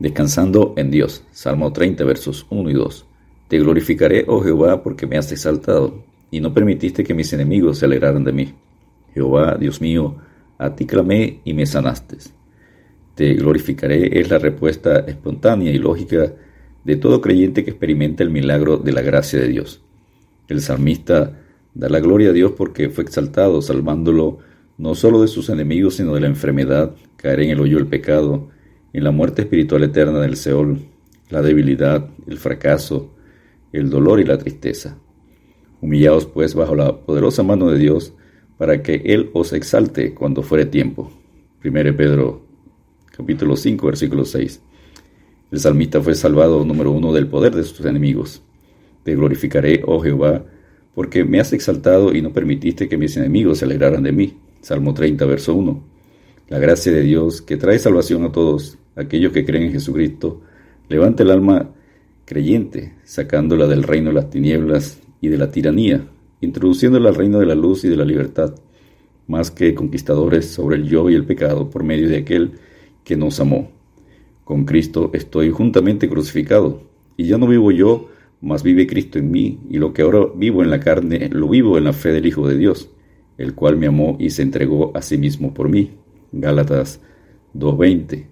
[0.00, 1.24] Descansando en Dios.
[1.30, 3.06] Salmo 30, versos 1 y 2.
[3.48, 7.84] Te glorificaré, oh Jehová, porque me has exaltado, y no permitiste que mis enemigos se
[7.84, 8.54] alegraran de mí.
[9.12, 10.16] Jehová, Dios mío,
[10.56, 12.16] a ti clamé y me sanaste.
[13.14, 16.32] Te glorificaré es la respuesta espontánea y lógica
[16.82, 19.82] de todo creyente que experimenta el milagro de la gracia de Dios.
[20.48, 21.38] El salmista
[21.74, 24.38] da la gloria a Dios porque fue exaltado, salvándolo
[24.78, 28.48] no solo de sus enemigos, sino de la enfermedad, caer en el hoyo del pecado,
[28.92, 30.80] en la muerte espiritual eterna del Seol,
[31.28, 33.14] la debilidad, el fracaso,
[33.72, 34.98] el dolor y la tristeza.
[35.80, 38.12] Humillaos pues bajo la poderosa mano de Dios,
[38.58, 41.10] para que Él os exalte cuando fuere tiempo.
[41.64, 42.42] 1 Pedro
[43.10, 44.60] capítulo 5 versículo 6.
[45.50, 48.42] El salmista fue salvado número uno del poder de sus enemigos.
[49.02, 50.44] Te glorificaré, oh Jehová,
[50.94, 54.38] porque me has exaltado y no permitiste que mis enemigos se alegraran de mí.
[54.60, 55.89] Salmo 30, verso 1.
[56.50, 60.40] La gracia de Dios, que trae salvación a todos aquellos que creen en Jesucristo,
[60.88, 61.70] levanta el alma
[62.24, 66.08] creyente, sacándola del reino de las tinieblas y de la tiranía,
[66.40, 68.56] introduciéndola al reino de la luz y de la libertad,
[69.28, 72.54] más que conquistadores sobre el yo y el pecado por medio de aquel
[73.04, 73.70] que nos amó.
[74.42, 76.82] Con Cristo estoy juntamente crucificado,
[77.16, 78.08] y ya no vivo yo,
[78.40, 81.78] mas vive Cristo en mí, y lo que ahora vivo en la carne, lo vivo
[81.78, 82.90] en la fe del Hijo de Dios,
[83.38, 85.99] el cual me amó y se entregó a sí mismo por mí.
[86.32, 87.00] Gálatas
[87.54, 88.26] 2.20.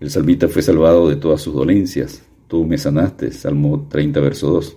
[0.00, 2.22] El salmista fue salvado de todas sus dolencias.
[2.48, 3.32] Tú me sanaste.
[3.32, 4.76] Salmo 30, verso 2.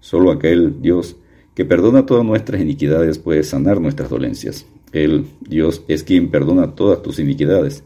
[0.00, 1.16] Solo aquel Dios
[1.54, 4.66] que perdona todas nuestras iniquidades puede sanar nuestras dolencias.
[4.92, 7.84] Él, Dios, es quien perdona todas tus iniquidades,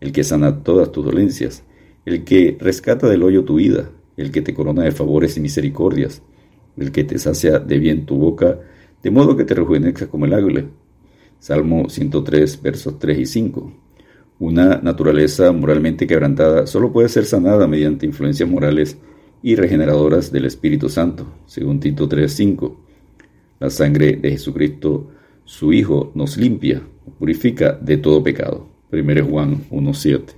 [0.00, 1.64] el que sana todas tus dolencias,
[2.04, 6.22] el que rescata del hoyo tu vida, el que te corona de favores y misericordias,
[6.76, 8.60] el que te sacia de bien tu boca,
[9.02, 10.64] de modo que te rejuvenezcas como el águila.
[11.40, 13.72] Salmo 103, versos 3 y 5.
[14.40, 18.98] Una naturaleza moralmente quebrantada solo puede ser sanada mediante influencias morales
[19.42, 22.80] y regeneradoras del Espíritu Santo, según Tito 3, 5.
[23.60, 25.10] La sangre de Jesucristo,
[25.44, 26.82] su Hijo, nos limpia,
[27.18, 28.68] purifica de todo pecado.
[28.90, 30.32] 1 Juan 1, 7.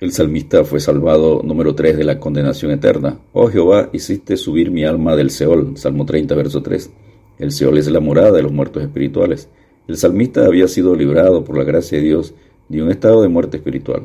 [0.00, 3.20] El salmista fue salvado número 3 de la condenación eterna.
[3.32, 5.76] Oh Jehová, hiciste subir mi alma del Seol.
[5.76, 6.90] Salmo 30, verso 3.
[7.38, 9.48] El Seol es la morada de los muertos espirituales.
[9.86, 12.32] El salmista había sido librado por la gracia de Dios
[12.70, 14.04] de un estado de muerte espiritual.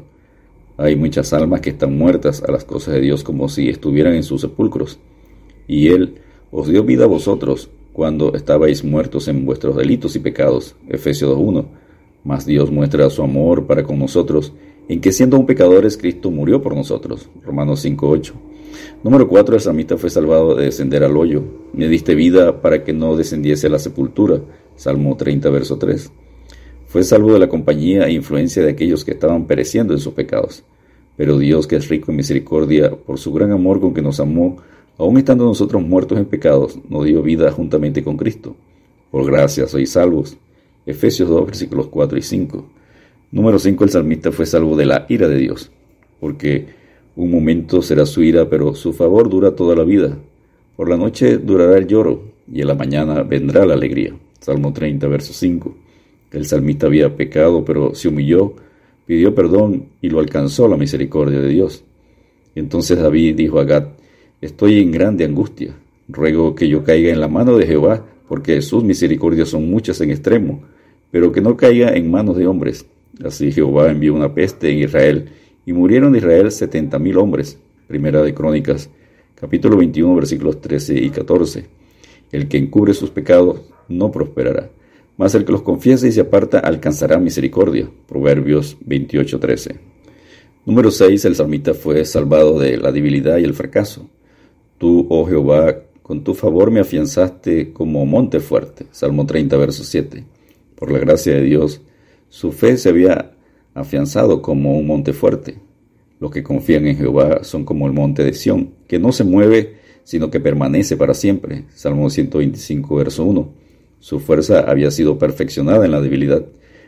[0.75, 4.23] Hay muchas almas que están muertas a las cosas de Dios como si estuvieran en
[4.23, 5.00] sus sepulcros.
[5.68, 6.16] Y Él
[6.51, 10.75] os dio vida a vosotros cuando estabais muertos en vuestros delitos y pecados.
[10.89, 11.66] Efesios 2.1.
[12.25, 14.51] Mas Dios muestra su amor para con nosotros,
[14.89, 17.29] en que siendo un pecadores Cristo murió por nosotros.
[17.45, 18.34] Romanos 5.8.
[19.03, 19.56] Número 4.
[19.56, 21.44] El salmista fue salvado de descender al hoyo.
[21.72, 24.41] Me diste vida para que no descendiese a la sepultura.
[24.79, 26.09] Salmo 30, verso 3.
[26.88, 30.63] Fue salvo de la compañía e influencia de aquellos que estaban pereciendo en sus pecados.
[31.17, 34.56] Pero Dios, que es rico en misericordia, por su gran amor con que nos amó,
[34.97, 38.56] aun estando nosotros muertos en pecados, nos dio vida juntamente con Cristo.
[39.12, 40.38] Por gracia sois salvos.
[40.85, 42.66] Efesios 2, versículos 4 y 5.
[43.34, 43.84] Número 5.
[43.84, 45.72] El salmista fue salvo de la ira de Dios,
[46.22, 46.68] porque
[47.18, 50.18] un momento será su ira, pero su favor dura toda la vida.
[50.78, 54.16] Por la noche durará el lloro, y en la mañana vendrá la alegría.
[54.39, 55.75] Salmo 30, verso 5.
[56.31, 58.53] El salmista había pecado, pero se humilló,
[59.05, 61.83] pidió perdón y lo alcanzó la misericordia de Dios.
[62.55, 63.88] Entonces David dijo a Gad,
[64.41, 65.75] Estoy en grande angustia,
[66.07, 70.11] ruego que yo caiga en la mano de Jehová, porque sus misericordias son muchas en
[70.11, 70.63] extremo,
[71.11, 72.85] pero que no caiga en manos de hombres.
[73.23, 75.29] Así Jehová envió una peste en Israel,
[75.66, 77.59] y murieron de Israel setenta mil hombres.
[77.88, 78.89] Primera de Crónicas,
[79.35, 81.78] capítulo 21, versículos 13 y 14.
[82.31, 84.69] El que encubre sus pecados no prosperará
[85.19, 87.90] mas el que los confiese y se aparta alcanzará misericordia.
[88.07, 89.75] Proverbios 28:13.
[90.66, 91.25] Número 6.
[91.25, 94.07] El salmista fue salvado de la debilidad y el fracaso.
[94.78, 98.85] Tú, oh Jehová, con tu favor me afianzaste como monte fuerte.
[98.91, 100.23] Salmo 30, verso 7.
[100.75, 101.81] Por la gracia de Dios,
[102.29, 103.34] su fe se había
[103.73, 105.59] afianzado como un monte fuerte.
[106.22, 109.79] Los que confían en Jehová son como el monte de Sión, que no se mueve,
[110.09, 111.65] sino que permanece para siempre.
[111.75, 113.47] Salmo 125, verso 1.
[114.00, 116.44] Su fuerza había sido perfeccionada en la debilidad.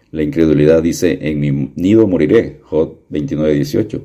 [0.10, 4.02] La incredulidad dice, en mi nido moriré, Jod 29:18.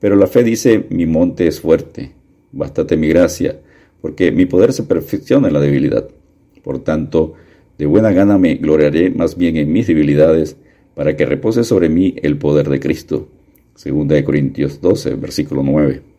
[0.00, 2.12] Pero la fe dice, mi monte es fuerte,
[2.52, 3.60] bástate mi gracia,
[4.00, 6.08] porque mi poder se perfecciona en la debilidad.
[6.62, 7.34] Por tanto,
[7.76, 10.56] de buena gana me gloriaré más bien en mis debilidades,
[10.94, 13.28] para que repose sobre mí el poder de Cristo.
[13.74, 16.13] Segunda de Corintios 12, versículo 9.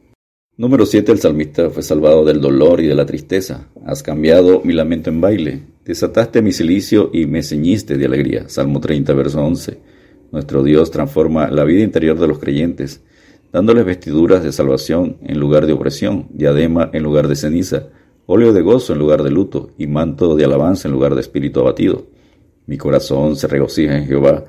[0.57, 1.12] Número 7.
[1.12, 3.68] El salmista fue salvado del dolor y de la tristeza.
[3.86, 5.63] Has cambiado mi lamento en baile.
[5.84, 8.48] Desataste mi silicio y me ceñiste de alegría.
[8.48, 9.78] Salmo 30, verso 11.
[10.31, 13.04] Nuestro Dios transforma la vida interior de los creyentes.
[13.52, 17.88] dándoles vestiduras de salvación en lugar de opresión, diadema en lugar de ceniza,
[18.25, 21.60] óleo de gozo en lugar de luto, y manto de alabanza en lugar de espíritu
[21.60, 22.07] abatido.
[22.66, 24.46] Mi corazón se regocija en Jehová,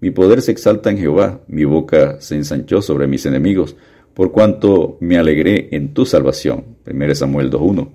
[0.00, 3.76] mi poder se exalta en Jehová, mi boca se ensanchó sobre mis enemigos,
[4.14, 6.64] por cuanto me alegré en tu salvación.
[6.86, 7.88] 1 Samuel 2.1.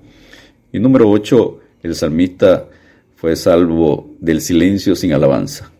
[0.72, 2.68] Y número 8, el salmista
[3.16, 5.72] fue salvo del silencio sin alabanza.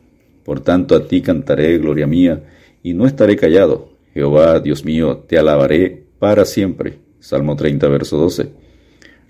[0.44, 2.44] Por tanto a ti cantaré, gloria mía,
[2.84, 3.90] y no estaré callado.
[4.14, 7.00] Jehová, Dios mío, te alabaré para siempre.
[7.20, 8.50] Salmo 30, verso 12.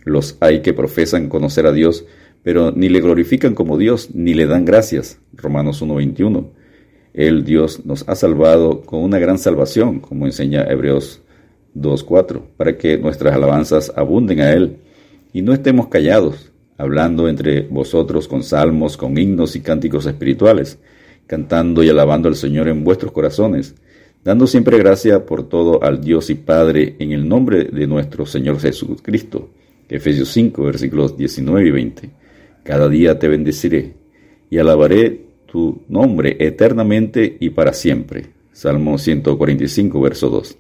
[0.04, 2.06] Los hay que profesan conocer a Dios,
[2.44, 5.20] pero ni le glorifican como Dios, ni le dan gracias.
[5.34, 6.46] Romanos 1.21.
[7.16, 11.22] El Dios nos ha salvado con una gran salvación, como enseña Hebreos
[11.74, 14.80] 2.4, para que nuestras alabanzas abunden a Él
[15.32, 20.78] y no estemos callados, hablando entre vosotros con salmos, con himnos y cánticos espirituales,
[21.26, 23.76] cantando y alabando al Señor en vuestros corazones,
[24.26, 28.60] dando siempre gracia por todo al Dios y Padre en el nombre de nuestro Señor
[28.60, 29.52] Jesucristo.
[29.88, 32.10] Efesios 5, versículos 19 y 20.
[32.66, 33.94] Cada día te bendeciré
[34.50, 35.25] y alabaré
[35.56, 38.26] tu nombre eternamente y para siempre.
[38.52, 40.58] Salmo 145, verso 2.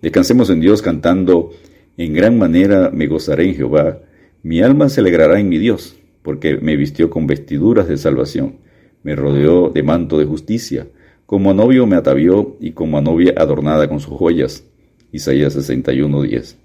[0.00, 1.50] Descansemos en Dios cantando,
[1.98, 4.00] en gran manera me gozaré en Jehová,
[4.42, 8.60] mi alma se alegrará en mi Dios, porque me vistió con vestiduras de salvación,
[9.02, 10.86] me rodeó de manto de justicia,
[11.26, 14.64] como a novio me atavió y como a novia adornada con sus joyas.
[15.12, 16.58] Isaías 61, 10.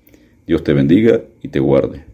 [0.47, 2.06] Dios te bendiga y te guarde.